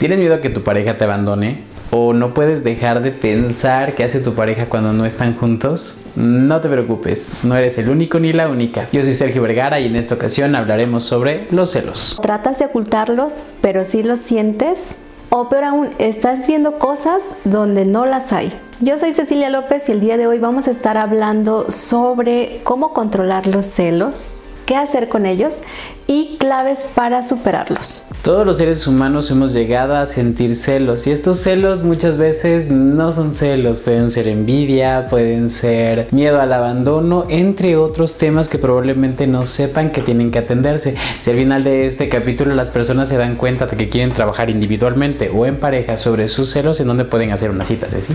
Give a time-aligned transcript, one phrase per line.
[0.00, 1.58] ¿Tienes miedo a que tu pareja te abandone?
[1.90, 6.06] ¿O no puedes dejar de pensar qué hace tu pareja cuando no están juntos?
[6.16, 8.88] No te preocupes, no eres el único ni la única.
[8.92, 12.18] Yo soy Sergio Vergara y en esta ocasión hablaremos sobre los celos.
[12.22, 14.96] Tratas de ocultarlos, pero si los sientes.
[15.28, 18.58] O peor aún, estás viendo cosas donde no las hay.
[18.80, 22.94] Yo soy Cecilia López y el día de hoy vamos a estar hablando sobre cómo
[22.94, 24.38] controlar los celos,
[24.70, 25.62] qué hacer con ellos
[26.06, 28.06] y claves para superarlos.
[28.22, 33.10] Todos los seres humanos hemos llegado a sentir celos y estos celos muchas veces no
[33.10, 39.26] son celos, pueden ser envidia, pueden ser miedo al abandono, entre otros temas que probablemente
[39.26, 40.94] no sepan que tienen que atenderse.
[41.20, 44.50] Si al final de este capítulo las personas se dan cuenta de que quieren trabajar
[44.50, 48.14] individualmente o en pareja sobre sus celos, ¿en dónde pueden hacer una cita, Ceci?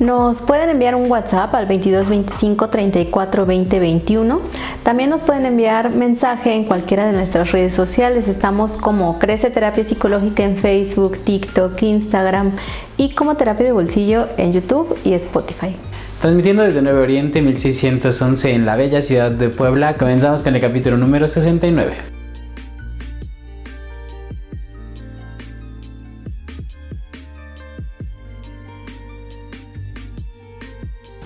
[0.00, 4.40] Nos pueden enviar un WhatsApp al 22 25 34 20 21.
[4.82, 8.26] También nos pueden enviar mensaje en cualquiera de nuestras redes sociales.
[8.26, 12.52] Estamos como Crece Terapia Psicológica en Facebook, TikTok, Instagram
[12.96, 15.76] y como Terapia de Bolsillo en YouTube y Spotify.
[16.18, 20.96] Transmitiendo desde Nuevo Oriente 1611 en la bella ciudad de Puebla, comenzamos con el capítulo
[20.96, 22.19] número 69.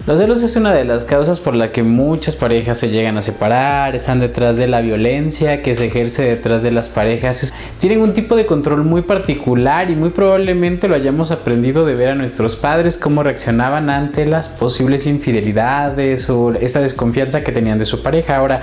[0.06, 3.22] Los celos es una de las causas por la que muchas parejas se llegan a
[3.22, 7.54] separar, están detrás de la violencia que se ejerce detrás de las parejas.
[7.78, 12.10] Tienen un tipo de control muy particular y muy probablemente lo hayamos aprendido de ver
[12.10, 17.86] a nuestros padres cómo reaccionaban ante las posibles infidelidades o esta desconfianza que tenían de
[17.86, 18.36] su pareja.
[18.36, 18.60] Ahora,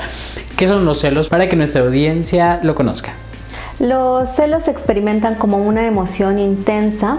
[0.56, 1.28] ¿qué son los celos?
[1.28, 3.14] Para que nuestra audiencia lo conozca.
[3.80, 7.18] Los celos se experimentan como una emoción intensa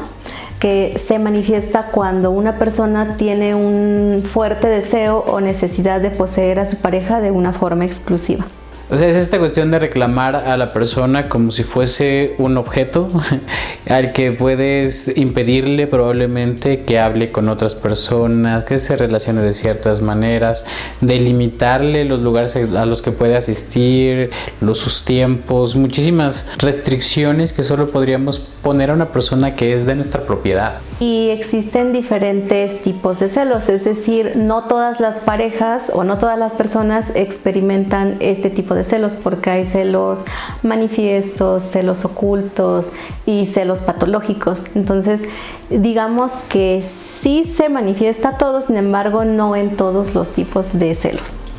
[0.63, 6.67] que se manifiesta cuando una persona tiene un fuerte deseo o necesidad de poseer a
[6.67, 8.45] su pareja de una forma exclusiva.
[8.91, 13.09] O sea, es esta cuestión de reclamar a la persona como si fuese un objeto
[13.89, 20.03] al que puedes impedirle probablemente que hable con otras personas, que se relacione de ciertas
[20.03, 20.67] maneras,
[21.01, 24.31] delimitarle los lugares a los que puede asistir,
[24.61, 29.95] los sus tiempos, muchísimas restricciones que solo podríamos poner a una persona que es de
[29.95, 30.79] nuestra propiedad.
[31.01, 36.39] Y existen diferentes tipos de celos, es decir, no todas las parejas o no todas
[36.39, 40.21] las personas experimentan este tipo de celos porque hay celos
[40.63, 42.89] manifiestos, celos ocultos
[43.27, 44.65] y celos patológicos.
[44.75, 45.23] Entonces,
[45.71, 51.52] digamos que sí se manifiesta todo, sin embargo, no en todos los tipos de celos.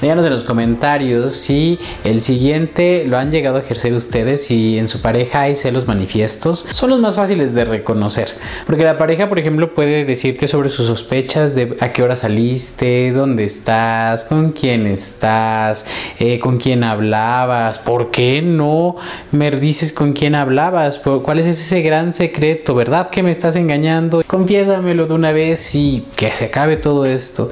[0.00, 4.86] Díganos en los comentarios si el siguiente lo han llegado a ejercer ustedes, si en
[4.86, 6.66] su pareja hay celos manifiestos.
[6.70, 8.28] Son los más fáciles de reconocer.
[8.64, 13.10] Porque la pareja, por ejemplo, puede decirte sobre sus sospechas de a qué hora saliste,
[13.10, 15.86] dónde estás, con quién estás,
[16.20, 18.94] eh, con quién hablabas, por qué no
[19.32, 24.22] me dices con quién hablabas, cuál es ese gran secreto, ¿verdad que me estás engañando?
[24.24, 27.50] Confiésamelo de una vez y que se acabe todo esto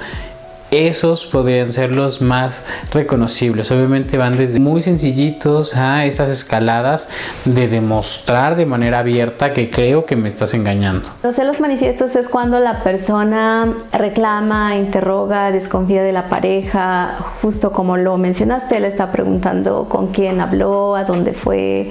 [0.70, 3.70] esos podrían ser los más reconocibles.
[3.70, 7.08] Obviamente van desde muy sencillitos a estas escaladas
[7.44, 11.08] de demostrar de manera abierta que creo que me estás engañando.
[11.22, 17.96] Los celos manifiestos es cuando la persona reclama, interroga, desconfía de la pareja, justo como
[17.96, 21.90] lo mencionaste, le está preguntando con quién habló, a dónde fue,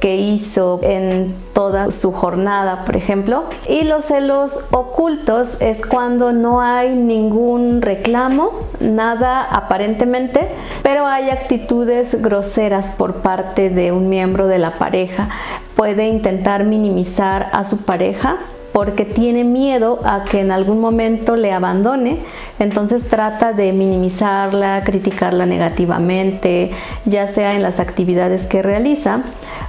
[0.00, 3.44] que hizo en toda su jornada, por ejemplo.
[3.68, 8.50] Y los celos ocultos es cuando no hay ningún reclamo,
[8.80, 10.48] nada aparentemente,
[10.82, 15.28] pero hay actitudes groseras por parte de un miembro de la pareja.
[15.76, 18.38] Puede intentar minimizar a su pareja
[18.74, 22.18] porque tiene miedo a que en algún momento le abandone,
[22.58, 26.72] entonces trata de minimizarla, criticarla negativamente,
[27.04, 29.22] ya sea en las actividades que realiza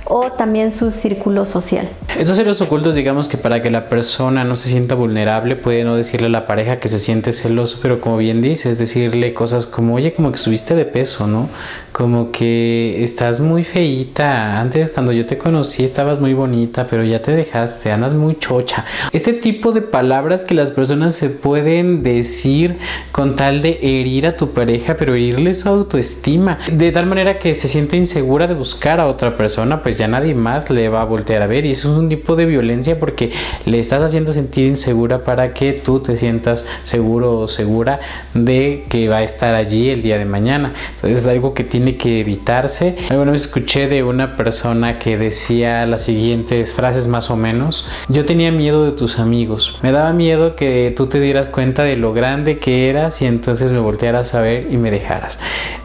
[0.06, 1.88] o también su círculo social.
[2.18, 5.96] Esos celos ocultos, digamos que para que la persona no se sienta vulnerable, puede no
[5.96, 9.94] decirle a la pareja que se siente celoso, pero como bien dices, decirle cosas como,
[9.94, 11.48] oye, como que subiste de peso, ¿no?
[11.96, 14.60] Como que estás muy feíta.
[14.60, 18.84] Antes, cuando yo te conocí, estabas muy bonita, pero ya te dejaste, andas muy chocha.
[19.14, 22.80] Este tipo de palabras que las personas se pueden decir
[23.14, 27.56] con tal de herir a tu pareja, pero herirle su autoestima, de tal manera que
[27.56, 31.06] se siente insegura de buscar a otra persona, pues ya nadie más le va a
[31.06, 31.64] voltear a ver.
[31.64, 33.32] Y eso es un tipo de violencia porque
[33.66, 38.02] le estás haciendo sentir insegura para que tú te sientas seguro o segura
[38.34, 40.74] de que va a estar allí el día de mañana.
[40.96, 42.96] Entonces es algo que tiene tiene que evitarse.
[43.12, 47.88] Alguna vez escuché de una persona que decía las siguientes frases más o menos.
[48.10, 49.78] Yo tenía miedo de tus amigos.
[49.84, 53.72] Me daba miedo que tú te dieras cuenta de lo grande que eras y entonces
[53.72, 55.38] me voltearas a ver y me dejaras.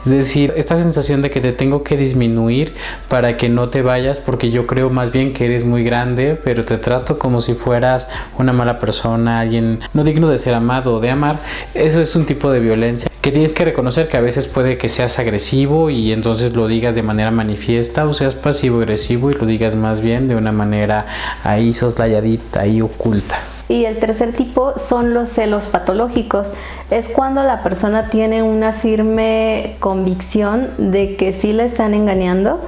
[0.03, 2.73] Es decir, esta sensación de que te tengo que disminuir
[3.09, 6.65] para que no te vayas porque yo creo más bien que eres muy grande, pero
[6.65, 8.09] te trato como si fueras
[8.39, 11.41] una mala persona, alguien no digno de ser amado o de amar.
[11.75, 14.89] Eso es un tipo de violencia que tienes que reconocer que a veces puede que
[14.89, 19.47] seas agresivo y entonces lo digas de manera manifiesta o seas pasivo agresivo y lo
[19.47, 21.07] digas más bien de una manera
[21.45, 23.39] ahí soslayadita, ahí oculta.
[23.69, 26.55] Y el tercer tipo son los celos patológicos.
[26.91, 32.61] Es cuando la persona tiene una firme convicción de que sí le están engañando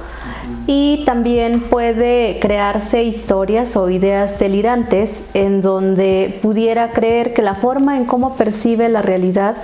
[0.65, 7.97] y también puede crearse historias o ideas delirantes en donde pudiera creer que la forma
[7.97, 9.55] en cómo percibe la realidad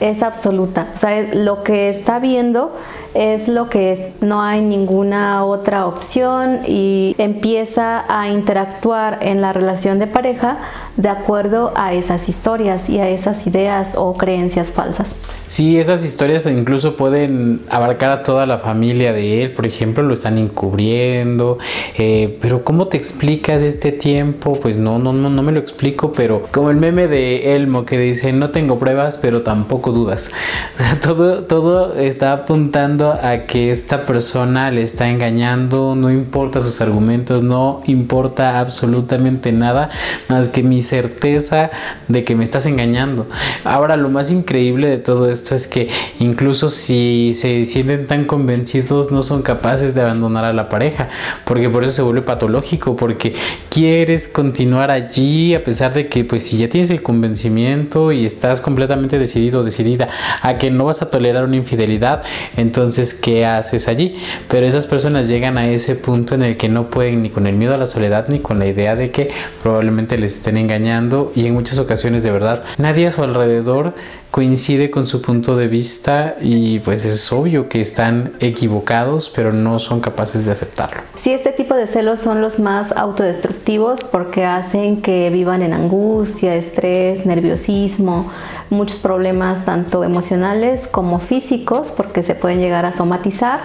[0.00, 0.88] es absoluta.
[0.94, 2.76] O sea, lo que está viendo
[3.14, 4.00] es lo que es.
[4.20, 10.58] No hay ninguna otra opción y empieza a interactuar en la relación de pareja
[10.96, 15.16] de acuerdo a esas historias y a esas ideas o creencias falsas.
[15.46, 20.14] Sí, esas historias incluso pueden abarcar a toda la familia de él, por ejemplo, lo
[20.14, 21.58] están encubriendo,
[21.96, 24.58] eh, pero ¿cómo te explicas este tiempo?
[24.60, 27.98] Pues no, no, no, no me lo explico, pero como el meme de Elmo que
[27.98, 30.30] dice, no tengo pruebas, pero tampoco dudas.
[31.02, 37.42] todo, todo está apuntando a que esta persona le está engañando, no importa sus argumentos,
[37.42, 39.90] no importa absolutamente nada
[40.28, 41.70] más que mi certeza
[42.08, 43.26] de que me estás engañando.
[43.64, 45.88] Ahora, lo más increíble de todo esto es que
[46.18, 51.08] incluso si se sienten tan convencidos, no son capaces de abandonar a la pareja,
[51.44, 53.34] porque por eso se vuelve patológico, porque
[53.68, 58.60] quieres continuar allí a pesar de que, pues, si ya tienes el convencimiento y estás
[58.60, 60.08] completamente decidido, decidida
[60.42, 62.22] a que no vas a tolerar una infidelidad,
[62.56, 64.14] entonces, ¿qué haces allí?
[64.48, 67.56] Pero esas personas llegan a ese punto en el que no pueden ni con el
[67.56, 69.30] miedo a la soledad ni con la idea de que
[69.62, 73.94] probablemente les estén engañando y en muchas ocasiones de verdad nadie a su alrededor
[74.36, 79.78] coincide con su punto de vista y pues es obvio que están equivocados pero no
[79.78, 81.00] son capaces de aceptarlo.
[81.16, 86.54] Sí, este tipo de celos son los más autodestructivos porque hacen que vivan en angustia,
[86.54, 88.30] estrés, nerviosismo,
[88.68, 93.60] muchos problemas tanto emocionales como físicos porque se pueden llegar a somatizar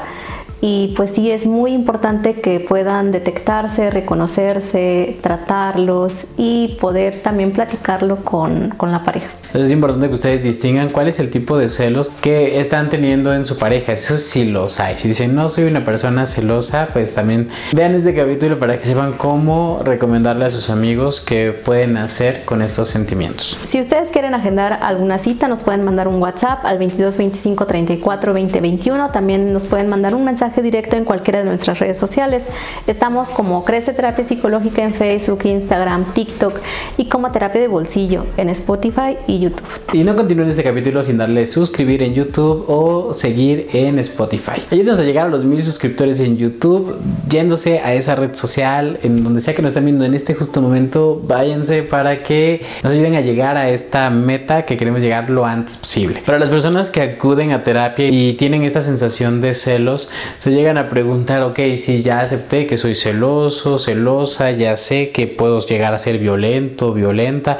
[0.61, 8.23] y pues sí es muy importante que puedan detectarse, reconocerse, tratarlos y poder también platicarlo
[8.23, 9.31] con, con la pareja.
[9.51, 13.33] Entonces es importante que ustedes distingan cuál es el tipo de celos que están teniendo
[13.33, 13.91] en su pareja.
[13.91, 14.97] Eso sí los hay.
[14.97, 19.11] Si dicen no soy una persona celosa, pues también vean este capítulo para que sepan
[19.17, 23.57] cómo recomendarle a sus amigos qué pueden hacer con estos sentimientos.
[23.65, 28.33] Si ustedes quieren agendar alguna cita, nos pueden mandar un WhatsApp al 22 25 34
[28.33, 29.11] 20 21.
[29.11, 32.45] También nos pueden mandar un mensaje directo en cualquiera de nuestras redes sociales.
[32.87, 36.57] Estamos como Crece Terapia Psicológica en Facebook, Instagram, TikTok
[36.95, 39.67] y como Terapia de Bolsillo en Spotify y YouTube.
[39.93, 44.61] Y no continúen este capítulo sin darle suscribir en YouTube o seguir en Spotify.
[44.71, 46.97] Ayúdenos a llegar a los mil suscriptores en YouTube,
[47.27, 50.61] yéndose a esa red social, en donde sea que nos estén viendo en este justo
[50.61, 55.45] momento, váyanse para que nos ayuden a llegar a esta meta que queremos llegar lo
[55.45, 56.21] antes posible.
[56.25, 60.09] Para las personas que acuden a terapia y tienen esta sensación de celos,
[60.39, 65.27] se llegan a preguntar, ok, si ya acepté que soy celoso, celosa, ya sé que
[65.27, 67.57] puedo llegar a ser violento, violenta,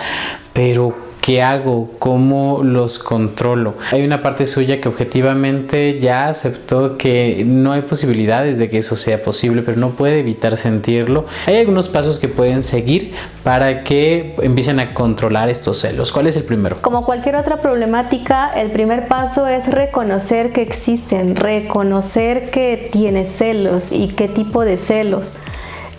[0.53, 1.91] pero ¿Qué hago?
[1.99, 3.75] ¿Cómo los controlo?
[3.91, 8.95] Hay una parte suya que objetivamente ya aceptó que no hay posibilidades de que eso
[8.95, 11.27] sea posible, pero no puede evitar sentirlo.
[11.45, 13.13] Hay algunos pasos que pueden seguir
[13.43, 16.11] para que empiecen a controlar estos celos.
[16.11, 16.77] ¿Cuál es el primero?
[16.81, 23.91] Como cualquier otra problemática, el primer paso es reconocer que existen, reconocer que tiene celos
[23.91, 25.37] y qué tipo de celos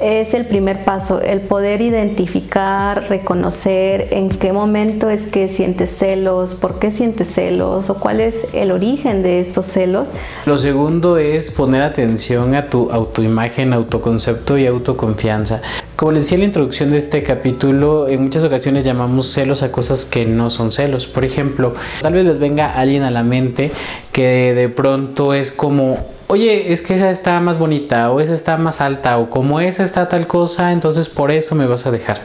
[0.03, 6.55] es el primer paso, el poder identificar, reconocer en qué momento es que sientes celos,
[6.55, 10.15] por qué sientes celos o cuál es el origen de estos celos.
[10.45, 15.63] Lo segundo es poner atención a tu autoimagen, autoconcepto y autoconfianza.
[16.03, 19.71] Como les decía en la introducción de este capítulo, en muchas ocasiones llamamos celos a
[19.71, 21.07] cosas que no son celos.
[21.07, 23.71] Por ejemplo, tal vez les venga alguien a la mente
[24.11, 28.57] que de pronto es como oye, es que esa está más bonita o esa está
[28.57, 32.21] más alta o como esa está tal cosa, entonces por eso me vas a dejar.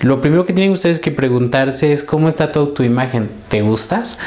[0.00, 3.28] Lo primero que tienen ustedes que preguntarse es cómo está tu imagen.
[3.50, 4.20] ¿Te gustas?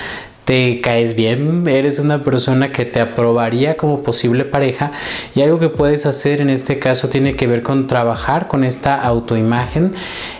[0.51, 4.91] Te caes bien, eres una persona que te aprobaría como posible pareja
[5.33, 9.01] y algo que puedes hacer en este caso tiene que ver con trabajar con esta
[9.01, 9.93] autoimagen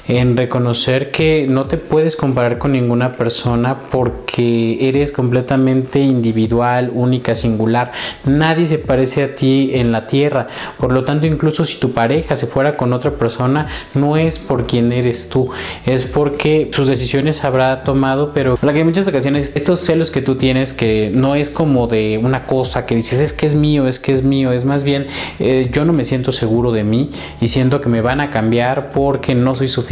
[0.07, 7.35] en reconocer que no te puedes comparar con ninguna persona porque eres completamente individual, única,
[7.35, 7.91] singular.
[8.25, 10.47] Nadie se parece a ti en la tierra.
[10.77, 14.65] Por lo tanto, incluso si tu pareja se fuera con otra persona, no es por
[14.65, 15.49] quien eres tú,
[15.85, 20.21] es porque sus decisiones habrá tomado, pero la que en muchas ocasiones estos celos que
[20.21, 23.87] tú tienes que no es como de una cosa que dices es que es mío,
[23.87, 25.07] es que es mío, es más bien
[25.39, 28.91] eh, yo no me siento seguro de mí y siento que me van a cambiar
[28.91, 29.90] porque no soy suficiente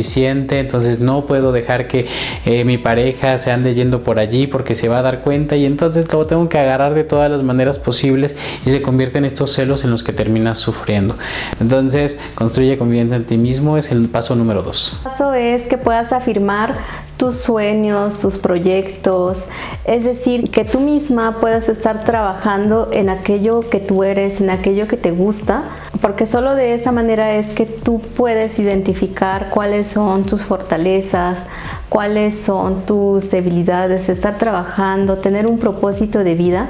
[0.59, 2.07] entonces no puedo dejar que
[2.45, 5.65] eh, mi pareja se ande yendo por allí porque se va a dar cuenta y
[5.65, 9.53] entonces lo tengo que agarrar de todas las maneras posibles y se convierte en estos
[9.53, 11.15] celos en los que terminas sufriendo.
[11.59, 14.93] Entonces, construye confianza en ti mismo es el paso número dos.
[14.97, 16.77] El paso es que puedas afirmar
[17.19, 19.49] tus sueños, tus proyectos,
[19.83, 24.87] es decir, que tú misma puedas estar trabajando en aquello que tú eres, en aquello
[24.87, 25.63] que te gusta,
[25.99, 31.47] porque solo de esa manera es que tú puedes identificar cuáles son tus fortalezas,
[31.89, 36.69] cuáles son tus debilidades, estar trabajando, tener un propósito de vida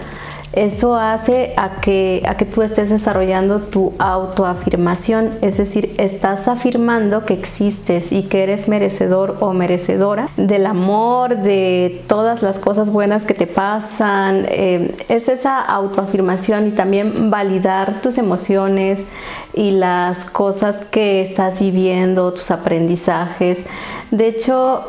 [0.54, 7.26] eso hace a que, a que tú estés desarrollando tu autoafirmación, es decir, estás afirmando
[7.26, 13.26] que existes y que eres merecedor o merecedora del amor, de todas las cosas buenas
[13.26, 14.46] que te pasan.
[14.50, 19.08] Eh, es esa autoafirmación y también validar tus emociones
[19.54, 23.66] y las cosas que estás viviendo, tus aprendizajes.
[24.10, 24.86] De hecho,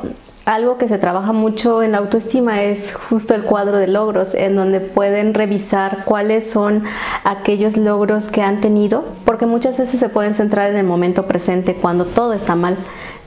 [0.50, 4.56] algo que se trabaja mucho en la autoestima es justo el cuadro de logros, en
[4.56, 6.82] donde pueden revisar cuáles son
[7.22, 11.74] aquellos logros que han tenido, porque muchas veces se pueden centrar en el momento presente
[11.74, 12.76] cuando todo está mal.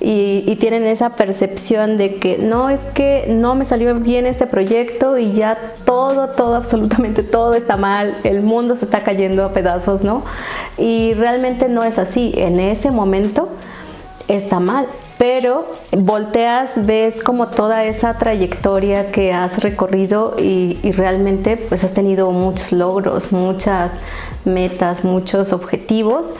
[0.02, 5.18] Y, tienen esa percepción de que no es que no me salió bien este proyecto
[5.18, 10.04] y ya todo, todo, absolutamente todo está mal, el mundo se está cayendo a pedazos,
[10.04, 10.24] ¿no?
[10.78, 13.50] Y realmente no es así, en ese momento
[14.28, 14.88] está mal
[15.24, 22.30] pero volteas, ves como toda esa trayectoria que has recorrido y, realmente pues has tenido
[22.32, 24.02] muchos logros, muchas
[24.44, 26.36] metas, muchos objetivos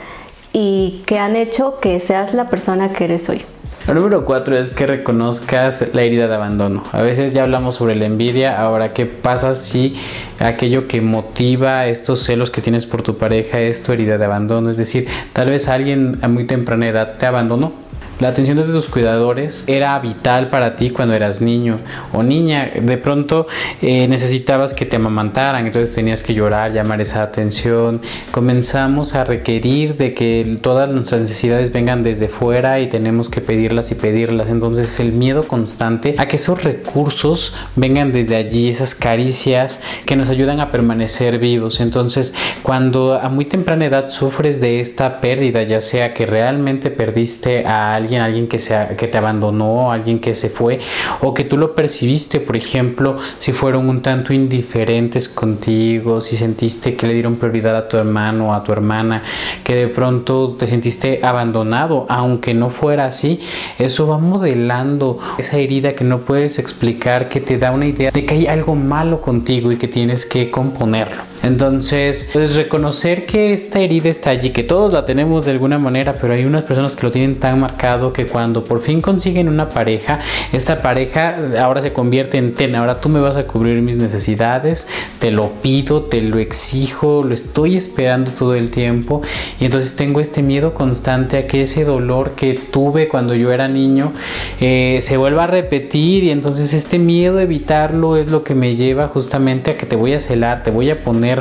[0.52, 3.40] y que han hecho que seas la persona que eres hoy.
[3.86, 6.84] Lo número cuatro es que reconozcas la herida de abandono.
[6.92, 9.96] A veces ya hablamos sobre la envidia, ahora qué pasa si
[10.40, 14.68] aquello que motiva estos celos que tienes por tu pareja es tu herida de abandono,
[14.68, 17.83] es decir, tal vez alguien a muy temprana edad te abandonó
[18.20, 21.80] la atención de tus cuidadores era vital para ti cuando eras niño
[22.12, 22.70] o niña.
[22.80, 23.46] De pronto
[23.82, 28.00] eh, necesitabas que te amamantaran, entonces tenías que llorar, llamar esa atención.
[28.30, 33.90] Comenzamos a requerir de que todas nuestras necesidades vengan desde fuera y tenemos que pedirlas
[33.90, 34.48] y pedirlas.
[34.48, 40.28] Entonces el miedo constante a que esos recursos vengan desde allí, esas caricias que nos
[40.28, 41.80] ayudan a permanecer vivos.
[41.80, 47.66] Entonces cuando a muy temprana edad sufres de esta pérdida, ya sea que realmente perdiste
[47.66, 50.78] a alguien, alguien, alguien que, sea, que te abandonó, alguien que se fue,
[51.20, 56.94] o que tú lo percibiste, por ejemplo, si fueron un tanto indiferentes contigo, si sentiste
[56.94, 59.22] que le dieron prioridad a tu hermano o a tu hermana,
[59.62, 63.40] que de pronto te sentiste abandonado, aunque no fuera así,
[63.78, 68.24] eso va modelando esa herida que no puedes explicar, que te da una idea de
[68.24, 71.33] que hay algo malo contigo y que tienes que componerlo.
[71.44, 76.14] Entonces, pues reconocer que esta herida está allí, que todos la tenemos de alguna manera,
[76.14, 79.68] pero hay unas personas que lo tienen tan marcado que cuando por fin consiguen una
[79.68, 80.20] pareja,
[80.52, 84.88] esta pareja ahora se convierte en ten, ahora tú me vas a cubrir mis necesidades,
[85.18, 89.20] te lo pido, te lo exijo, lo estoy esperando todo el tiempo.
[89.60, 93.68] Y entonces tengo este miedo constante a que ese dolor que tuve cuando yo era
[93.68, 94.14] niño
[94.62, 96.24] eh, se vuelva a repetir.
[96.24, 99.96] Y entonces este miedo a evitarlo es lo que me lleva justamente a que te
[99.96, 101.33] voy a celar, te voy a poner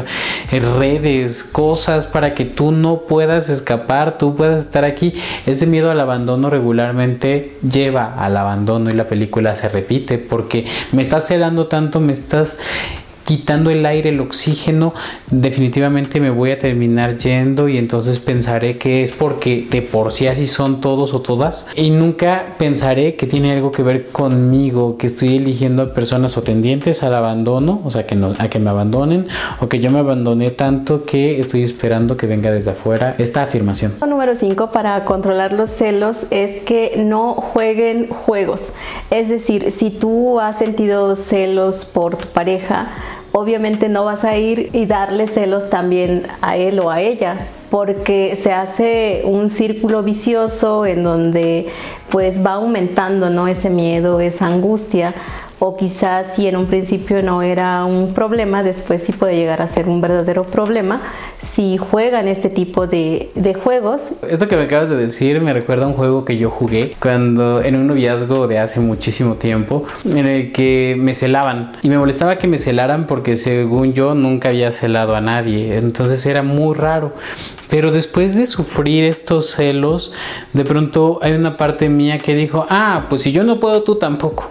[0.49, 5.13] redes, cosas para que tú no puedas escapar, tú puedas estar aquí.
[5.45, 11.01] Ese miedo al abandono regularmente lleva al abandono y la película se repite porque me
[11.01, 12.59] estás celando tanto, me estás
[13.25, 14.93] quitando el aire, el oxígeno,
[15.29, 20.27] definitivamente me voy a terminar yendo y entonces pensaré que es porque de por sí
[20.27, 25.07] así son todos o todas y nunca pensaré que tiene algo que ver conmigo, que
[25.07, 28.69] estoy eligiendo a personas o tendientes al abandono, o sea, que no, a que me
[28.69, 29.27] abandonen
[29.59, 33.93] o que yo me abandoné tanto que estoy esperando que venga desde afuera esta afirmación.
[34.07, 38.71] Número 5 para controlar los celos es que no jueguen juegos.
[39.09, 42.89] Es decir, si tú has sentido celos por tu pareja,
[43.33, 48.39] obviamente no vas a ir y darle celos también a él o a ella porque
[48.41, 51.67] se hace un círculo vicioso en donde
[52.09, 53.47] pues va aumentando ¿no?
[53.47, 55.15] ese miedo, esa angustia,
[55.59, 59.67] o quizás si en un principio no era un problema, después sí puede llegar a
[59.67, 61.01] ser un verdadero problema
[61.41, 64.13] si juegan este tipo de, de juegos.
[64.27, 67.61] Esto que me acabas de decir me recuerda a un juego que yo jugué cuando
[67.61, 72.37] en un noviazgo de hace muchísimo tiempo en el que me celaban y me molestaba
[72.37, 77.13] que me celaran porque según yo nunca había celado a nadie, entonces era muy raro.
[77.73, 80.13] Pero después de sufrir estos celos,
[80.53, 83.95] de pronto hay una parte mía que dijo, ah, pues si yo no puedo, tú
[83.95, 84.47] tampoco.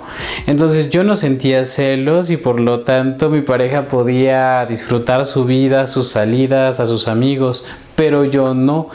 [0.48, 5.86] Entonces yo no sentía celos y por lo tanto mi pareja podía disfrutar su vida,
[5.86, 8.88] sus salidas, a sus amigos, pero yo no.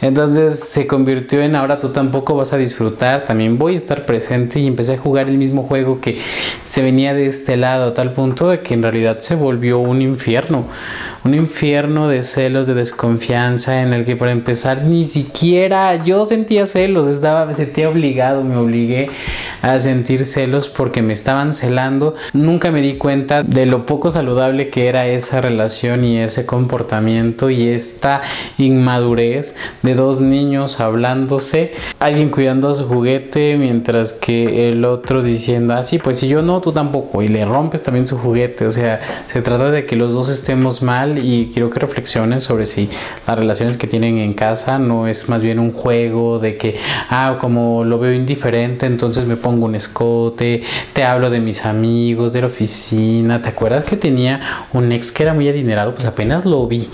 [0.00, 4.60] Entonces se convirtió en ahora tú tampoco vas a disfrutar, también voy a estar presente
[4.60, 6.18] y empecé a jugar el mismo juego que
[6.64, 10.02] se venía de este lado, a tal punto de que en realidad se volvió un
[10.02, 10.66] infierno,
[11.24, 16.66] un infierno de celos, de desconfianza, en el que para empezar ni siquiera yo sentía
[16.66, 19.10] celos, estaba, me sentía obligado, me obligué
[19.62, 24.68] a sentir celos porque me estaban celando, nunca me di cuenta de lo poco saludable
[24.68, 28.20] que era esa relación y ese comportamiento y esta
[28.58, 35.74] inmadurez de dos niños hablándose, alguien cuidando a su juguete mientras que el otro diciendo,
[35.74, 38.70] así, ah, pues si yo no, tú tampoco, y le rompes también su juguete, o
[38.70, 42.88] sea, se trata de que los dos estemos mal y quiero que reflexionen sobre si
[43.26, 46.76] las relaciones que tienen en casa no es más bien un juego de que,
[47.10, 52.32] ah, como lo veo indiferente, entonces me pongo un escote, te hablo de mis amigos,
[52.32, 54.40] de la oficina, ¿te acuerdas que tenía
[54.72, 55.94] un ex que era muy adinerado?
[55.94, 56.88] Pues apenas lo vi.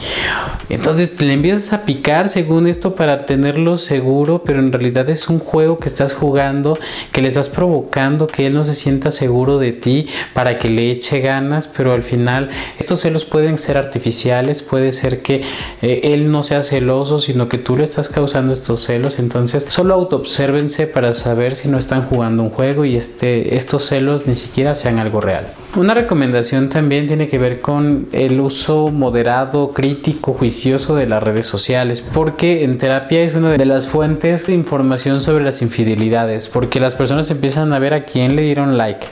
[0.68, 5.38] Entonces le empiezas a picar según esto para tenerlo seguro, pero en realidad es un
[5.38, 6.78] juego que estás jugando,
[7.12, 10.90] que le estás provocando que él no se sienta seguro de ti para que le
[10.90, 15.40] eche ganas, pero al final estos celos pueden ser artificiales, puede ser que
[15.80, 19.94] eh, él no sea celoso, sino que tú le estás causando estos celos, entonces solo
[19.94, 24.74] autoobsérvense para saber si no están jugando un juego y este, estos celos ni siquiera
[24.74, 25.46] sean algo real.
[25.74, 31.46] Una recomendación también tiene que ver con el uso moderado, crítico, juicioso de la redes
[31.46, 36.80] sociales, porque en terapia es una de las fuentes de información sobre las infidelidades, porque
[36.80, 39.06] las personas empiezan a ver a quién le dieron like,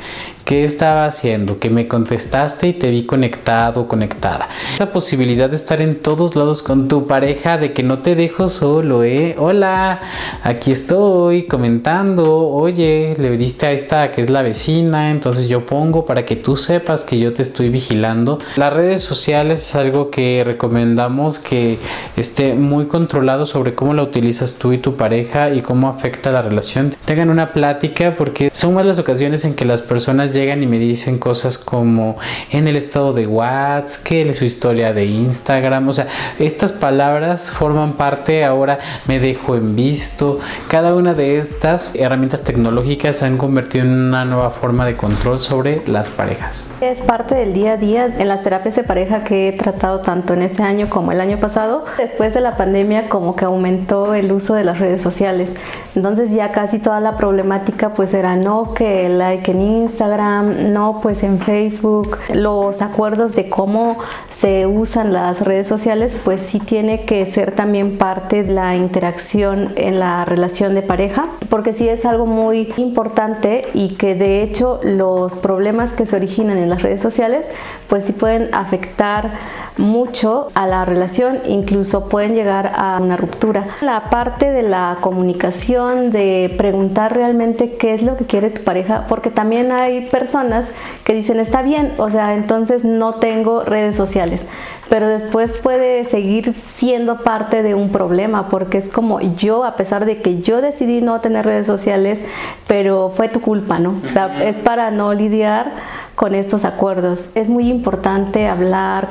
[0.48, 4.48] qué estaba haciendo, que me contestaste y te vi conectado conectada.
[4.76, 8.48] Esa posibilidad de estar en todos lados con tu pareja, de que no te dejo
[8.48, 9.34] solo, ¿eh?
[9.36, 10.00] Hola,
[10.42, 16.06] aquí estoy comentando, oye, le diste a esta que es la vecina, entonces yo pongo
[16.06, 18.38] para que tú sepas que yo te estoy vigilando.
[18.56, 21.76] Las redes sociales es algo que recomendamos que
[22.16, 26.40] esté muy controlado sobre cómo la utilizas tú y tu pareja y cómo afecta la
[26.40, 26.94] relación.
[27.04, 30.78] Tengan una plática porque son más las ocasiones en que las personas llegan y me
[30.78, 32.16] dicen cosas como
[32.50, 36.06] en el estado de WhatsApp, que su historia de Instagram, o sea,
[36.38, 40.38] estas palabras forman parte ahora me dejo en visto.
[40.68, 45.40] Cada una de estas herramientas tecnológicas se han convertido en una nueva forma de control
[45.40, 46.70] sobre las parejas.
[46.80, 50.34] Es parte del día a día en las terapias de pareja que he tratado tanto
[50.34, 54.30] en este año como el año pasado después de la pandemia como que aumentó el
[54.32, 55.56] uso de las redes sociales.
[55.98, 61.24] Entonces ya casi toda la problemática pues era no que like en Instagram, no pues
[61.24, 62.18] en Facebook.
[62.32, 63.98] Los acuerdos de cómo
[64.30, 69.72] se usan las redes sociales pues sí tiene que ser también parte de la interacción
[69.74, 74.78] en la relación de pareja porque sí es algo muy importante y que de hecho
[74.84, 77.44] los problemas que se originan en las redes sociales
[77.88, 79.32] pues sí pueden afectar
[79.78, 83.64] mucho a la relación, incluso pueden llegar a una ruptura.
[83.80, 89.06] La parte de la comunicación, de preguntar realmente qué es lo que quiere tu pareja,
[89.08, 90.72] porque también hay personas
[91.04, 94.48] que dicen está bien, o sea, entonces no tengo redes sociales,
[94.88, 100.04] pero después puede seguir siendo parte de un problema, porque es como yo, a pesar
[100.04, 102.24] de que yo decidí no tener redes sociales,
[102.66, 103.94] pero fue tu culpa, ¿no?
[104.08, 105.72] O sea, es para no lidiar
[106.18, 107.30] con estos acuerdos.
[107.36, 109.08] Es muy importante hablar,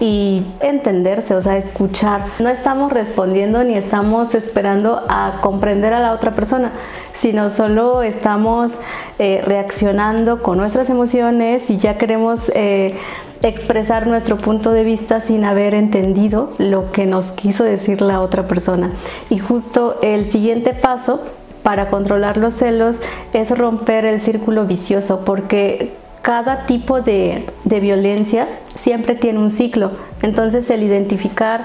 [0.00, 2.22] y entenderse, o sea, escuchar.
[2.38, 6.72] No estamos respondiendo ni estamos esperando a comprender a la otra persona,
[7.14, 8.80] sino solo estamos
[9.18, 12.50] eh, reaccionando con nuestras emociones y ya queremos...
[12.54, 12.94] Eh,
[13.42, 18.46] expresar nuestro punto de vista sin haber entendido lo que nos quiso decir la otra
[18.46, 18.90] persona.
[19.30, 21.22] Y justo el siguiente paso
[21.62, 23.00] para controlar los celos
[23.32, 29.92] es romper el círculo vicioso porque cada tipo de, violencia siempre tiene un ciclo.
[30.22, 31.64] Entonces el identificar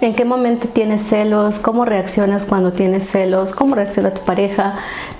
[0.00, 4.76] en qué momento tienes celos, cómo reaccionas cuando tienes celos, cómo reacciona tu pareja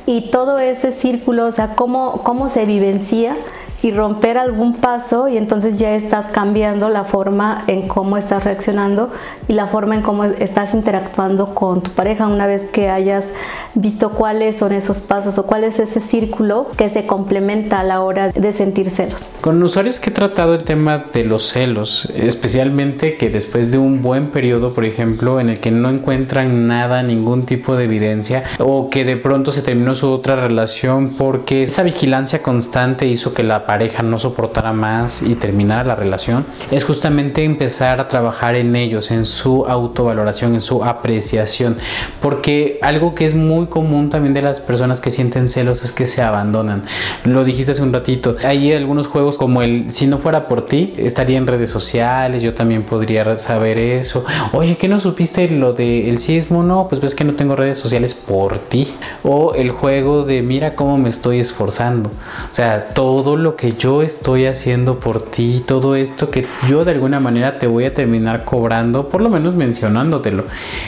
[0.07, 3.37] y todo ese círculo, o sea, cómo, cómo se vivencia
[3.83, 9.11] y romper algún paso y entonces ya estás cambiando la forma en cómo estás reaccionando
[9.49, 13.29] y la forma en cómo estás interactuando con tu pareja una vez que hayas
[13.75, 18.03] visto cuáles son esos pasos o cuál es ese círculo que se complementa a la
[18.03, 19.29] hora de sentir celos.
[19.40, 24.01] Con usuarios que he tratado el tema de los celos, especialmente que después de un
[24.03, 28.90] buen periodo, por ejemplo, en el que no encuentran nada, ningún tipo de evidencia, o
[28.90, 33.66] que de pronto se terminó su otra relación porque esa vigilancia constante hizo que la
[33.66, 33.72] pareja
[34.03, 39.25] no soportara más y terminara la relación, es justamente empezar a trabajar en ellos, en
[39.27, 41.77] su autovaloración, en su apreciación,
[42.21, 46.07] porque algo que es muy común también de las personas que sienten celos es que
[46.07, 46.83] se abandonan.
[47.25, 50.95] Lo dijiste hace un ratito, hay algunos juegos como el si no fuera por ti,
[50.97, 54.25] estaría en redes sociales, yo también podría saber eso.
[54.53, 56.63] Oye, ¿qué no supiste lo del sismo?
[56.63, 58.89] No, pues ves que no tengo redes sociales por ti.
[59.23, 62.11] O el juego de mira cómo me estoy esforzando.
[62.51, 66.90] O sea, todo lo que yo estoy haciendo por ti, todo esto que yo de
[66.90, 70.44] alguna manera te voy a terminar cobrando, por lo menos mencionándotelo.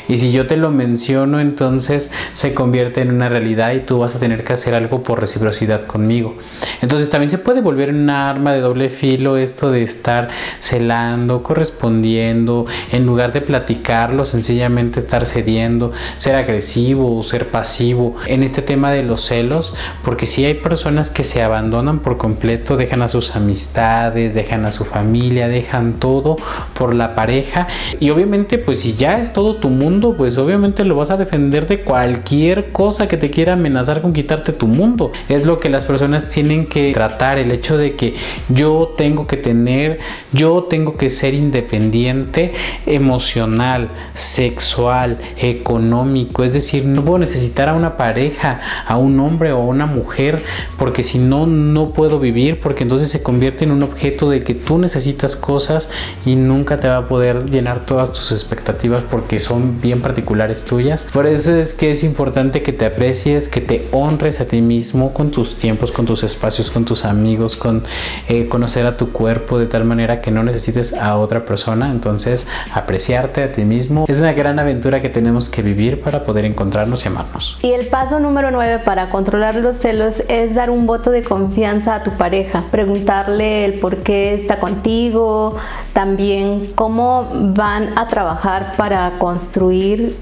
[0.09, 4.17] Y si yo te lo menciono, entonces se convierte en una realidad y tú vas
[4.17, 6.35] a tener que hacer algo por reciprocidad conmigo.
[6.83, 12.67] Entonces también se puede volver una arma de doble filo esto de estar celando, correspondiendo,
[12.91, 18.91] en lugar de platicarlo, sencillamente estar cediendo, ser agresivo o ser pasivo en este tema
[18.91, 23.37] de los celos, porque si hay personas que se abandonan por completo, dejan a sus
[23.37, 26.37] amistades, dejan a su familia, dejan todo
[26.73, 27.69] por la pareja.
[28.01, 31.67] Y obviamente pues si ya es todo tu mundo, pues obviamente lo vas a defender
[31.67, 35.13] de cualquier cosa que te quiera amenazar con quitarte tu mundo.
[35.29, 38.15] Es lo que las personas tienen que tratar, el hecho de que
[38.49, 39.99] yo tengo que tener,
[40.33, 42.53] yo tengo que ser independiente
[42.87, 49.59] emocional, sexual, económico, es decir, no puedo necesitar a una pareja, a un hombre o
[49.59, 50.43] a una mujer,
[50.79, 54.55] porque si no, no puedo vivir, porque entonces se convierte en un objeto de que
[54.55, 55.91] tú necesitas cosas
[56.25, 61.09] y nunca te va a poder llenar todas tus expectativas porque son bien particulares tuyas.
[61.13, 65.13] Por eso es que es importante que te aprecies, que te honres a ti mismo
[65.13, 67.83] con tus tiempos, con tus espacios, con tus amigos, con
[68.29, 71.91] eh, conocer a tu cuerpo de tal manera que no necesites a otra persona.
[71.91, 76.45] Entonces, apreciarte a ti mismo es una gran aventura que tenemos que vivir para poder
[76.45, 77.59] encontrarnos y amarnos.
[77.63, 81.97] Y el paso número 9 para controlar los celos es dar un voto de confianza
[81.97, 82.34] a tu pareja,
[82.71, 85.57] preguntarle el por qué está contigo,
[85.93, 90.17] también cómo van a trabajar para construir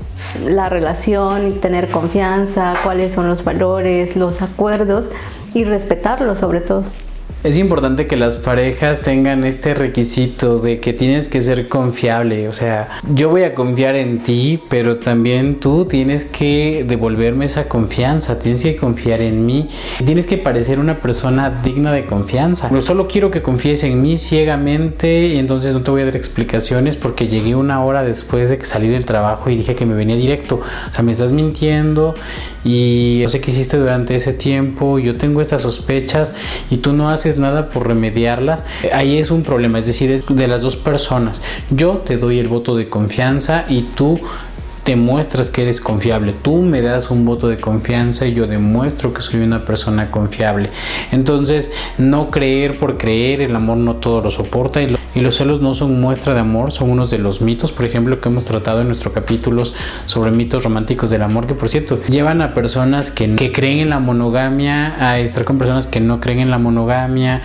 [0.44, 5.10] la relación y tener confianza, cuáles son los valores, los acuerdos
[5.54, 6.84] y respetarlos sobre todo.
[7.44, 12.48] Es importante que las parejas tengan este requisito de que tienes que ser confiable.
[12.48, 17.68] O sea, yo voy a confiar en ti, pero también tú tienes que devolverme esa
[17.68, 18.38] confianza.
[18.38, 19.68] Tienes que confiar en mí.
[20.04, 22.70] Tienes que parecer una persona digna de confianza.
[22.70, 26.16] No solo quiero que confíes en mí ciegamente y entonces no te voy a dar
[26.16, 29.94] explicaciones porque llegué una hora después de que salí del trabajo y dije que me
[29.94, 30.60] venía directo.
[30.90, 32.14] O sea, me estás mintiendo
[32.64, 34.98] y no sé qué hiciste durante ese tiempo.
[34.98, 36.34] Yo tengo estas sospechas
[36.70, 40.48] y tú no haces nada por remediarlas, ahí es un problema, es decir, es de
[40.48, 41.42] las dos personas.
[41.70, 44.20] Yo te doy el voto de confianza y tú
[44.84, 46.34] te muestras que eres confiable.
[46.42, 50.70] Tú me das un voto de confianza y yo demuestro que soy una persona confiable.
[51.12, 54.82] Entonces, no creer por creer, el amor no todo lo soporta
[55.20, 58.28] los celos no son muestra de amor, son unos de los mitos, por ejemplo, que
[58.28, 59.74] hemos tratado en nuestros capítulos
[60.06, 63.90] sobre mitos románticos del amor, que por cierto, llevan a personas que, que creen en
[63.90, 67.42] la monogamia a estar con personas que no creen en la monogamia.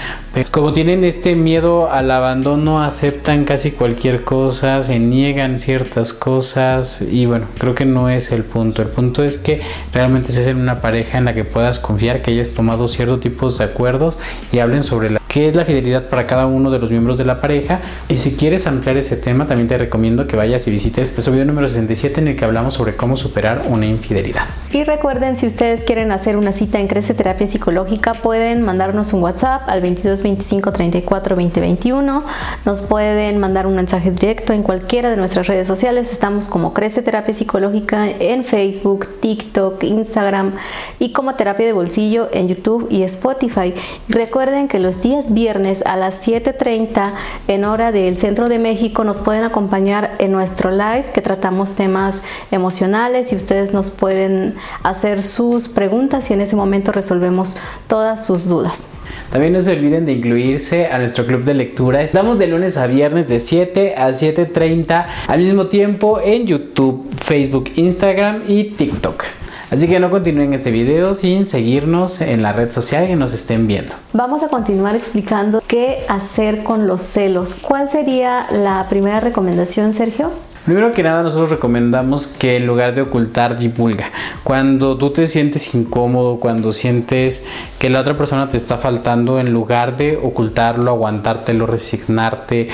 [0.51, 7.25] Como tienen este miedo al abandono, aceptan casi cualquier cosa, se niegan ciertas cosas y
[7.25, 8.81] bueno, creo que no es el punto.
[8.81, 9.61] El punto es que
[9.93, 13.57] realmente se en una pareja en la que puedas confiar, que hayas tomado ciertos tipos
[13.57, 14.17] de acuerdos
[14.51, 17.23] y hablen sobre la, qué es la fidelidad para cada uno de los miembros de
[17.23, 17.79] la pareja.
[18.09, 21.45] Y si quieres ampliar ese tema, también te recomiendo que vayas y visites nuestro video
[21.45, 24.45] número 67 en el que hablamos sobre cómo superar una infidelidad.
[24.71, 29.21] Y recuerden, si ustedes quieren hacer una cita en Crece Terapia Psicológica, pueden mandarnos un
[29.21, 32.23] WhatsApp al 22 25 34 20 21.
[32.65, 36.11] Nos pueden mandar un mensaje directo en cualquiera de nuestras redes sociales.
[36.11, 40.53] Estamos como Crece Terapia psicológica en Facebook, TikTok, Instagram
[40.97, 43.75] y como terapia de bolsillo en YouTube y Spotify.
[44.09, 47.13] Recuerden que los días viernes a las 7.30
[47.47, 52.23] en hora del centro de México nos pueden acompañar en nuestro live que tratamos temas
[52.51, 58.47] emocionales y ustedes nos pueden hacer sus preguntas y en ese momento resolvemos todas sus
[58.47, 58.89] dudas.
[59.31, 62.01] También no se olviden de incluirse a nuestro club de lectura.
[62.01, 67.71] Estamos de lunes a viernes de 7 a 7.30 al mismo tiempo en YouTube, Facebook,
[67.75, 69.25] Instagram y TikTok.
[69.69, 73.67] Así que no continúen este video sin seguirnos en la red social que nos estén
[73.67, 73.93] viendo.
[74.13, 77.55] Vamos a continuar explicando qué hacer con los celos.
[77.61, 80.31] ¿Cuál sería la primera recomendación, Sergio?
[80.67, 84.11] Primero que nada, nosotros recomendamos que en lugar de ocultar, divulga.
[84.43, 87.47] Cuando tú te sientes incómodo, cuando sientes
[87.79, 92.67] que la otra persona te está faltando, en lugar de ocultarlo, aguantártelo, resignarte,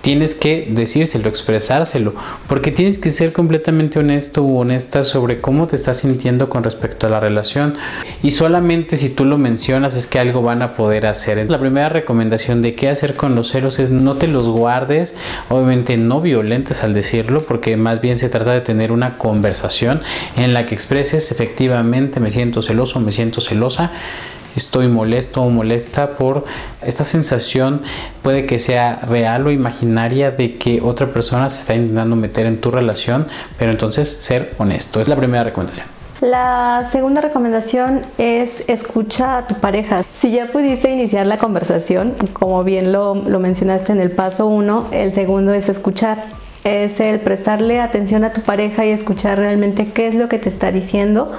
[0.00, 2.14] tienes que decírselo, expresárselo,
[2.46, 7.06] porque tienes que ser completamente honesto o honesta sobre cómo te estás sintiendo con respecto
[7.06, 7.74] a la relación.
[8.22, 11.50] Y solamente si tú lo mencionas es que algo van a poder hacer.
[11.50, 15.16] La primera recomendación de qué hacer con los celos es no te los guardes,
[15.48, 20.02] obviamente no violentes al decirlo porque más bien se trata de tener una conversación
[20.36, 23.92] en la que expreses efectivamente me siento celoso, me siento celosa
[24.58, 26.44] estoy molesto o molesta por
[26.82, 27.82] esta sensación
[28.22, 32.60] puede que sea real o imaginaria de que otra persona se está intentando meter en
[32.60, 33.26] tu relación,
[33.58, 35.00] pero entonces ser honesto.
[35.00, 35.86] Es la primera recomendación.
[36.20, 40.02] La segunda recomendación es escucha a tu pareja.
[40.16, 44.88] Si ya pudiste iniciar la conversación, como bien lo, lo mencionaste en el paso uno,
[44.90, 46.24] el segundo es escuchar
[46.64, 50.48] es el prestarle atención a tu pareja y escuchar realmente qué es lo que te
[50.48, 51.32] está diciendo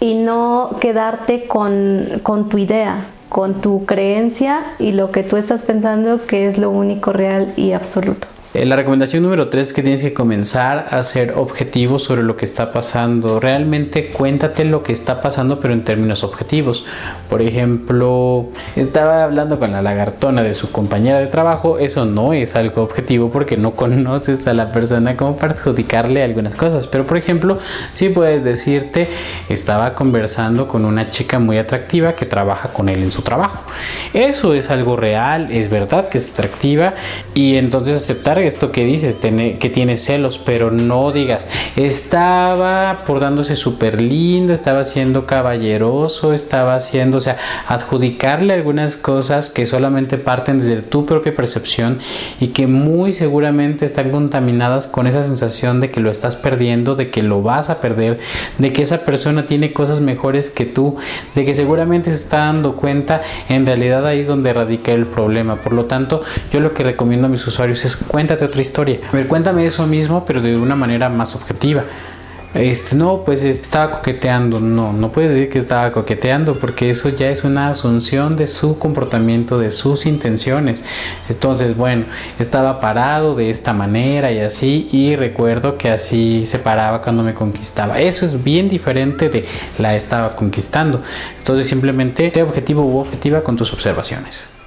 [0.00, 5.62] y no quedarte con, con tu idea, con tu creencia y lo que tú estás
[5.62, 8.26] pensando que es lo único real y absoluto.
[8.52, 12.36] Eh, la recomendación número 3 es que tienes que comenzar a ser objetivo sobre lo
[12.36, 13.38] que está pasando.
[13.38, 16.84] Realmente cuéntate lo que está pasando, pero en términos objetivos.
[17.28, 21.78] Por ejemplo, estaba hablando con la lagartona de su compañera de trabajo.
[21.78, 26.56] Eso no es algo objetivo porque no conoces a la persona como para adjudicarle algunas
[26.56, 26.88] cosas.
[26.88, 27.58] Pero, por ejemplo,
[27.92, 29.10] sí puedes decirte,
[29.48, 33.62] estaba conversando con una chica muy atractiva que trabaja con él en su trabajo.
[34.12, 36.94] Eso es algo real, es verdad que es atractiva
[37.32, 44.00] y entonces aceptar esto que dices, que tiene celos, pero no digas, estaba portándose súper
[44.00, 47.36] lindo, estaba siendo caballeroso, estaba haciendo, o sea,
[47.68, 51.98] adjudicarle algunas cosas que solamente parten desde tu propia percepción
[52.40, 57.10] y que muy seguramente están contaminadas con esa sensación de que lo estás perdiendo, de
[57.10, 58.18] que lo vas a perder,
[58.58, 60.96] de que esa persona tiene cosas mejores que tú,
[61.34, 65.56] de que seguramente se está dando cuenta, en realidad ahí es donde radica el problema.
[65.56, 66.22] Por lo tanto,
[66.52, 69.00] yo lo que recomiendo a mis usuarios es cuenta otra historia.
[69.08, 71.84] A ver, cuéntame eso mismo, pero de una manera más objetiva.
[72.52, 74.58] Este, no, pues estaba coqueteando.
[74.58, 78.78] No, no puedes decir que estaba coqueteando porque eso ya es una asunción de su
[78.78, 80.82] comportamiento, de sus intenciones.
[81.28, 82.06] Entonces, bueno,
[82.40, 87.34] estaba parado de esta manera y así y recuerdo que así se paraba cuando me
[87.34, 88.00] conquistaba.
[88.00, 89.44] Eso es bien diferente de
[89.78, 91.02] la estaba conquistando.
[91.38, 94.59] Entonces, simplemente sé objetivo u objetiva con tus observaciones.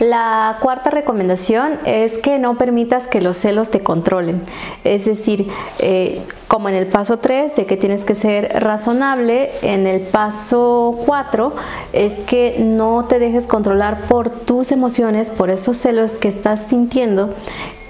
[0.00, 4.40] La cuarta recomendación es que no permitas que los celos te controlen.
[4.82, 5.46] Es decir,
[5.78, 10.98] eh, como en el paso 3 de que tienes que ser razonable, en el paso
[11.04, 11.52] 4
[11.92, 17.34] es que no te dejes controlar por tus emociones, por esos celos que estás sintiendo.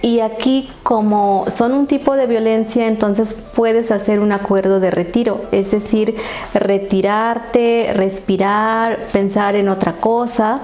[0.03, 5.43] Y aquí como son un tipo de violencia, entonces puedes hacer un acuerdo de retiro,
[5.53, 6.17] es decir,
[6.55, 10.63] retirarte, respirar, pensar en otra cosa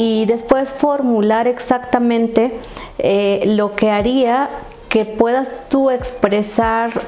[0.00, 2.58] y después formular exactamente
[2.96, 4.48] eh, lo que haría
[4.88, 7.02] que puedas tú expresar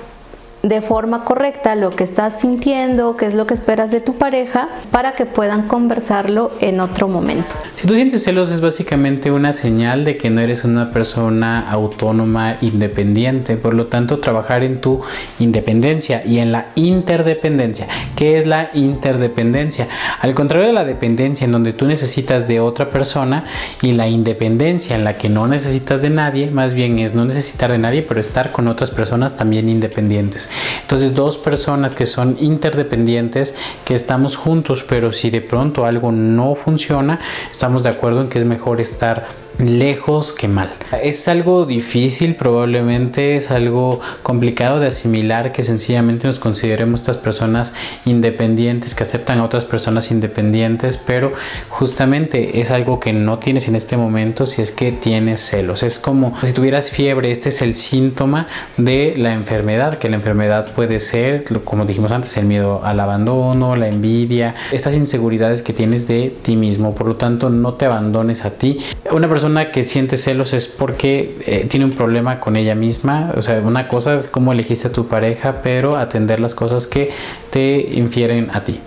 [0.62, 4.68] de forma correcta lo que estás sintiendo, qué es lo que esperas de tu pareja,
[4.90, 7.54] para que puedan conversarlo en otro momento.
[7.74, 12.58] Si tú sientes celos es básicamente una señal de que no eres una persona autónoma,
[12.60, 15.00] independiente, por lo tanto trabajar en tu
[15.40, 17.88] independencia y en la interdependencia.
[18.14, 19.88] ¿Qué es la interdependencia?
[20.20, 23.44] Al contrario de la dependencia en donde tú necesitas de otra persona
[23.82, 27.72] y la independencia en la que no necesitas de nadie, más bien es no necesitar
[27.72, 30.51] de nadie, pero estar con otras personas también independientes.
[30.82, 36.54] Entonces, dos personas que son interdependientes, que estamos juntos, pero si de pronto algo no
[36.54, 37.18] funciona,
[37.50, 39.26] estamos de acuerdo en que es mejor estar
[39.58, 40.72] lejos que mal.
[41.02, 47.74] Es algo difícil, probablemente es algo complicado de asimilar que sencillamente nos consideremos estas personas
[48.04, 51.32] independientes, que aceptan a otras personas independientes, pero
[51.68, 55.82] justamente es algo que no tienes en este momento si es que tienes celos.
[55.82, 60.72] Es como si tuvieras fiebre, este es el síntoma de la enfermedad, que la enfermedad
[60.74, 66.08] puede ser, como dijimos antes, el miedo al abandono, la envidia, estas inseguridades que tienes
[66.08, 68.78] de ti mismo, por lo tanto no te abandones a ti.
[69.10, 73.32] Una persona persona que siente celos es porque eh, tiene un problema con ella misma.
[73.36, 77.10] O sea, una cosa es cómo elegiste a tu pareja, pero atender las cosas que
[77.50, 78.80] te infieren a ti.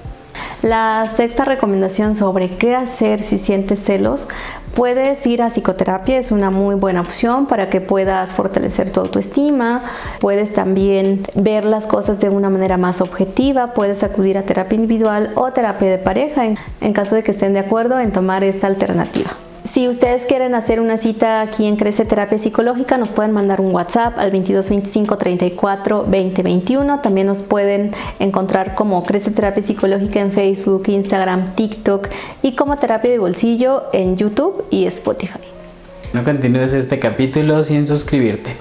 [0.64, 4.28] La sexta recomendación sobre qué hacer si sientes celos,
[4.74, 9.84] puedes ir a psicoterapia, es una muy buena opción para que puedas fortalecer tu autoestima,
[10.20, 15.32] puedes también ver las cosas de una manera más objetiva, puedes acudir a terapia individual
[15.36, 16.44] o terapia de pareja
[16.82, 19.45] en caso de que estén de acuerdo en tomar esta alternativa.
[19.66, 23.74] Si ustedes quieren hacer una cita aquí en Crece Terapia Psicológica, nos pueden mandar un
[23.74, 27.02] WhatsApp al 2225 34 2021.
[27.02, 32.10] También nos pueden encontrar como Crece Terapia Psicológica en Facebook, Instagram, TikTok
[32.44, 35.55] y como Terapia de Bolsillo en YouTube y Spotify.
[36.14, 38.56] No continúes este capítulo sin suscribirte.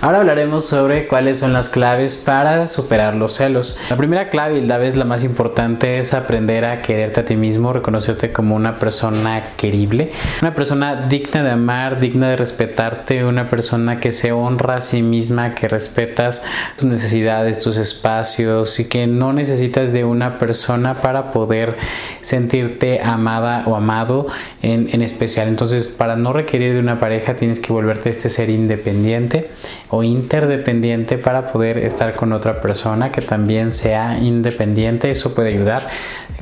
[0.00, 3.80] Ahora hablaremos sobre cuáles son las claves para superar los celos.
[3.88, 7.72] La primera clave la vez la más importante es aprender a quererte a ti mismo,
[7.72, 13.98] reconocerte como una persona querible, una persona digna de amar, digna de respetarte, una persona
[13.98, 16.44] que se honra a sí misma, que respetas
[16.76, 21.78] tus necesidades, tus espacios y que no necesitas de una persona para poder
[22.20, 24.26] sentirte amada o amado
[24.60, 25.48] en, en especial.
[25.48, 29.50] Entonces, para no requerir de una pareja tienes que volverte este ser independiente
[29.90, 35.10] o interdependiente para poder estar con otra persona que también sea independiente.
[35.10, 35.88] Eso puede ayudar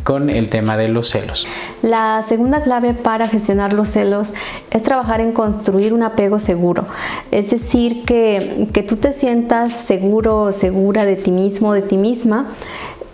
[0.05, 1.47] con el tema de los celos.
[1.81, 4.35] La segunda clave para gestionar los celos
[4.71, 6.87] es trabajar en construir un apego seguro.
[7.31, 11.97] Es decir, que, que tú te sientas seguro o segura de ti mismo, de ti
[11.97, 12.49] misma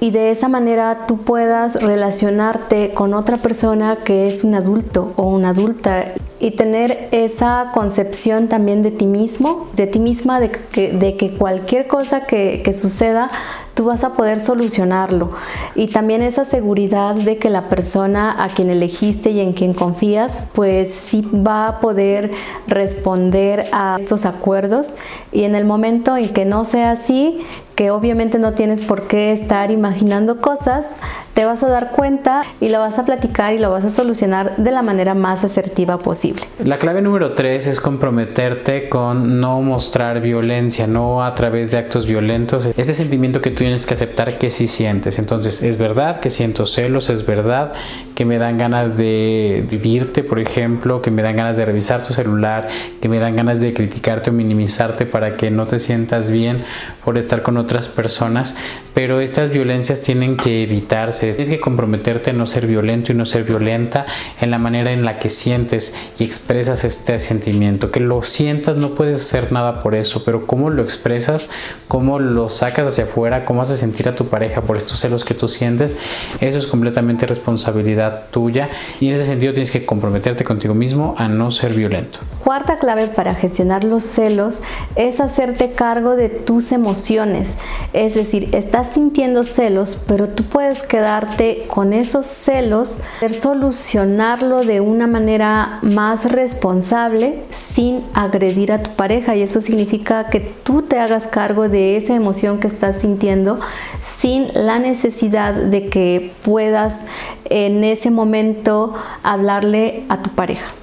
[0.00, 5.28] y de esa manera tú puedas relacionarte con otra persona que es un adulto o
[5.28, 11.34] una adulta y tener esa concepción también de ti mismo, de ti misma, de que,
[11.38, 13.30] cualquier cosa que, que suceda
[13.78, 15.30] tú vas a poder solucionarlo.
[15.76, 20.36] Y también esa seguridad de que la persona a quien elegiste y en quien confías,
[20.52, 22.32] pues sí va a poder
[22.66, 24.96] responder a estos acuerdos.
[25.30, 27.38] Y en el momento en que no sea así,
[27.76, 30.88] que obviamente no tienes por qué estar imaginando cosas,
[31.34, 34.56] te vas a dar cuenta y lo vas a platicar y lo vas a solucionar
[34.56, 36.27] de la manera más asertiva posible.
[36.64, 42.06] La clave número tres es comprometerte con no mostrar violencia, no a través de actos
[42.06, 42.68] violentos.
[42.76, 45.18] Ese sentimiento que tú tienes que aceptar que sí sientes.
[45.18, 47.72] Entonces, es verdad que siento celos, es verdad
[48.14, 52.12] que me dan ganas de vivirte, por ejemplo, que me dan ganas de revisar tu
[52.12, 52.68] celular,
[53.00, 56.62] que me dan ganas de criticarte o minimizarte para que no te sientas bien
[57.04, 58.56] por estar con otras personas,
[58.94, 63.24] pero estas violencias tienen que evitarse Tienes que comprometerte a no ser violento y no
[63.24, 64.06] ser violenta
[64.40, 67.90] en la manera en la que sientes y expresas este sentimiento.
[67.90, 71.50] Que lo sientas, no puedes hacer nada por eso, pero cómo lo expresas,
[71.86, 75.34] cómo lo sacas hacia afuera, cómo haces sentir a tu pareja por estos celos que
[75.34, 75.96] tú sientes,
[76.40, 78.68] eso es completamente responsabilidad tuya
[79.00, 82.18] y en ese sentido tienes que comprometerte contigo mismo a no ser violento.
[82.42, 84.62] Cuarta clave para gestionar los celos
[84.96, 87.58] es hacerte cargo de tus emociones.
[87.92, 91.36] Es decir, estás sintiendo celos, pero tú puedes quedar
[91.68, 93.02] con esos celos,
[93.38, 100.40] solucionarlo de una manera más responsable sin agredir a tu pareja y eso significa que
[100.40, 103.60] tú te hagas cargo de esa emoción que estás sintiendo
[104.02, 107.06] sin la necesidad de que puedas
[107.44, 110.77] en ese momento hablarle a tu pareja.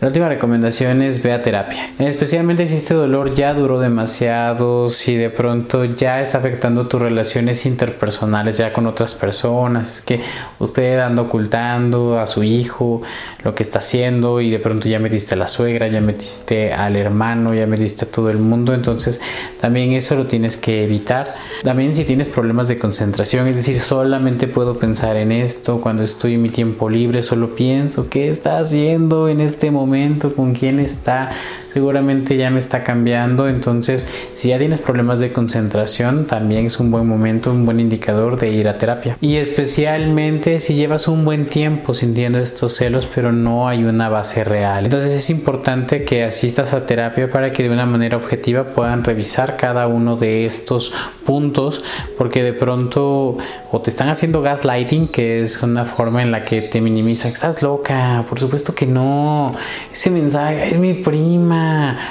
[0.00, 1.90] La última recomendación es ve a terapia.
[1.98, 7.66] Especialmente si este dolor ya duró demasiado, si de pronto ya está afectando tus relaciones
[7.66, 10.22] interpersonales ya con otras personas, es que
[10.58, 13.02] usted anda ocultando a su hijo
[13.44, 16.96] lo que está haciendo y de pronto ya metiste a la suegra, ya metiste al
[16.96, 19.20] hermano, ya metiste a todo el mundo, entonces
[19.60, 21.34] también eso lo tienes que evitar.
[21.62, 26.36] También si tienes problemas de concentración, es decir, solamente puedo pensar en esto cuando estoy
[26.36, 29.89] en mi tiempo libre, solo pienso qué está haciendo en este momento
[30.34, 31.30] con quién está,
[31.72, 33.48] seguramente ya me está cambiando.
[33.48, 38.38] Entonces, si ya tienes problemas de concentración, también es un buen momento, un buen indicador
[38.38, 39.16] de ir a terapia.
[39.20, 44.44] Y especialmente si llevas un buen tiempo sintiendo estos celos, pero no hay una base
[44.44, 44.84] real.
[44.84, 49.56] Entonces es importante que asistas a terapia para que de una manera objetiva puedan revisar
[49.56, 50.92] cada uno de estos
[51.24, 51.84] puntos,
[52.16, 53.38] porque de pronto
[53.72, 57.62] o te están haciendo gaslighting, que es una forma en la que te minimiza, estás
[57.62, 59.54] loca, por supuesto que no,
[59.92, 61.59] ese mensaje es mi prima,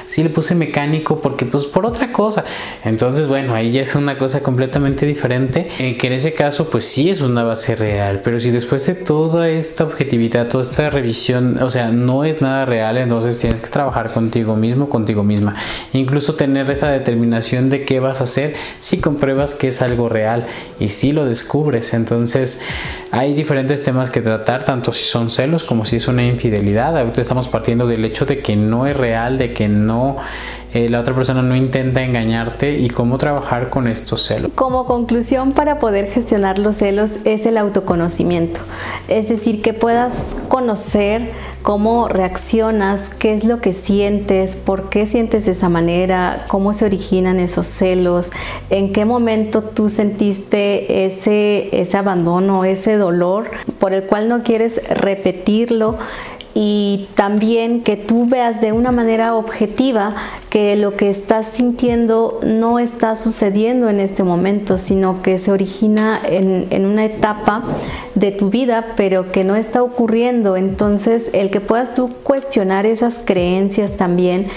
[0.07, 2.43] sí le puse mecánico porque pues por otra cosa.
[2.83, 6.85] Entonces, bueno, ahí ya es una cosa completamente diferente, eh, que en ese caso pues
[6.85, 11.61] sí es una base real, pero si después de toda esta objetividad, toda esta revisión,
[11.61, 15.55] o sea, no es nada real, entonces tienes que trabajar contigo mismo, contigo misma.
[15.93, 20.45] Incluso tener esa determinación de qué vas a hacer si compruebas que es algo real
[20.79, 21.93] y si lo descubres.
[21.93, 22.61] Entonces,
[23.11, 26.95] hay diferentes temas que tratar, tanto si son celos como si es una infidelidad.
[26.95, 30.17] Ahorita estamos partiendo del hecho de que no es real, de que no
[30.71, 34.51] eh, la otra persona no intenta engañarte y cómo trabajar con estos celos.
[34.53, 38.59] Como conclusión para poder gestionar los celos es el autoconocimiento,
[39.07, 41.31] es decir, que puedas conocer
[41.63, 46.85] cómo reaccionas, qué es lo que sientes, por qué sientes de esa manera, cómo se
[46.85, 48.31] originan esos celos,
[48.69, 53.49] en qué momento tú sentiste ese, ese abandono, ese dolor
[53.79, 55.97] por el cual no quieres repetirlo
[56.61, 60.13] y también que tú veas de una manera objetiva
[60.49, 66.19] que lo que estás sintiendo no está sucediendo en este momento, sino que se origina
[66.21, 67.63] en, en, una etapa
[68.13, 70.57] de tu vida, pero que no está ocurriendo.
[70.57, 74.47] Entonces, el que puedas tú cuestionar esas creencias también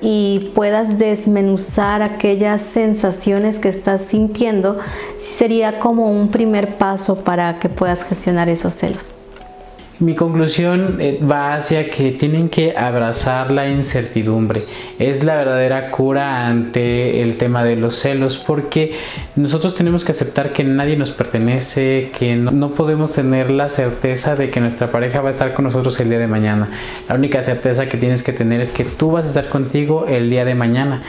[0.00, 4.78] y puedas desmenuzar aquellas sensaciones que estás sintiendo,
[5.16, 9.22] sería como un primer paso para que puedas gestionar esos celos.
[10.00, 14.64] Mi conclusión eh, va hacia que tienen que abrazar la incertidumbre.
[15.00, 18.92] Es la verdadera cura ante el tema de los celos porque
[19.34, 24.50] nosotros tenemos que aceptar que nadie nos pertenece, que no, podemos tener la certeza de
[24.50, 26.68] que nuestra pareja va a estar con nosotros el día de mañana.
[27.08, 30.30] La única certeza que tienes que tener es que tú vas a estar contigo el
[30.30, 31.02] día de mañana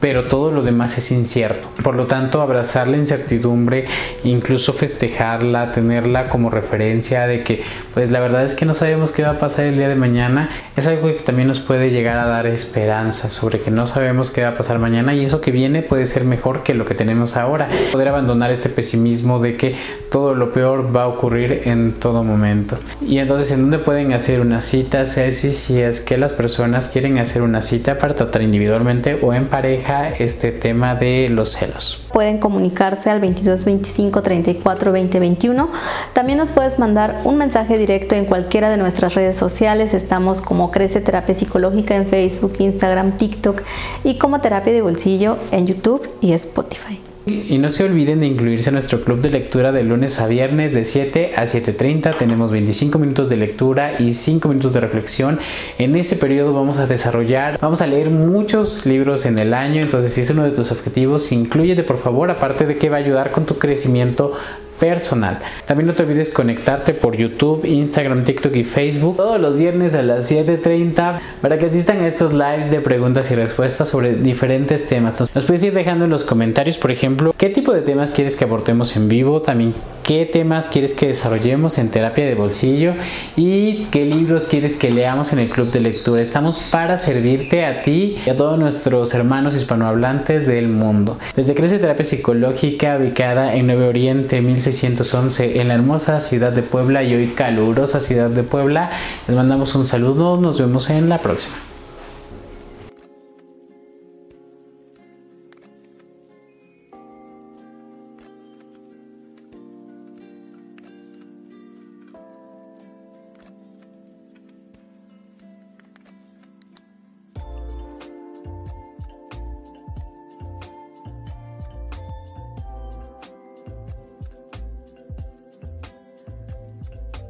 [0.00, 1.68] pero todo lo demás es incierto.
[1.82, 3.86] Por lo tanto, abrazar la incertidumbre,
[4.24, 7.62] incluso festejarla, tenerla como referencia de que,
[7.94, 10.50] pues la verdad es que no sabemos qué va a pasar el día de mañana,
[10.76, 14.42] es algo que también nos puede llegar a dar esperanza sobre que no sabemos qué
[14.42, 17.36] va a pasar mañana y eso que viene puede ser mejor que lo que tenemos
[17.36, 17.68] ahora.
[17.92, 19.74] Poder abandonar este pesimismo de que
[20.10, 22.78] todo lo peor va a ocurrir en todo momento.
[23.06, 25.52] Y entonces, ¿en dónde pueden hacer una cita, Ceci?
[25.52, 30.08] Si es que las personas quieren hacer una cita para tratar individualmente o en pareja
[30.08, 32.04] este tema de los celos.
[32.12, 35.70] Pueden comunicarse al 22 25 34 20 21.
[36.12, 39.94] También nos puedes mandar un mensaje directo en cualquiera de nuestras redes sociales.
[39.94, 43.62] Estamos como Crece Terapia Psicológica en Facebook, Instagram, TikTok
[44.04, 47.07] y como Terapia de Bolsillo en YouTube y Spotify.
[47.28, 50.72] Y no se olviden de incluirse a nuestro club de lectura de lunes a viernes
[50.72, 52.16] de 7 a 7.30.
[52.16, 55.38] Tenemos 25 minutos de lectura y 5 minutos de reflexión.
[55.78, 59.82] En este periodo vamos a desarrollar, vamos a leer muchos libros en el año.
[59.82, 63.00] Entonces, si es uno de tus objetivos, incluyete por favor, aparte de que va a
[63.00, 64.32] ayudar con tu crecimiento
[64.78, 65.38] personal.
[65.64, 70.02] También no te olvides conectarte por YouTube, Instagram, TikTok y Facebook todos los viernes a
[70.02, 75.20] las 7.30 para que asistan a estos lives de preguntas y respuestas sobre diferentes temas.
[75.34, 78.44] Nos puedes ir dejando en los comentarios, por ejemplo, qué tipo de temas quieres que
[78.44, 79.74] aportemos en vivo, también
[80.08, 82.94] qué temas quieres que desarrollemos en terapia de bolsillo
[83.36, 86.22] y qué libros quieres que leamos en el club de lectura.
[86.22, 91.18] Estamos para servirte a ti y a todos nuestros hermanos hispanohablantes del mundo.
[91.36, 96.62] Desde Crece Terapia Psicológica, ubicada en Nuevo Oriente 1600 611 en la hermosa ciudad de
[96.62, 98.90] Puebla y hoy calurosa ciudad de Puebla.
[99.26, 101.67] Les mandamos un saludo, nos vemos en la próxima.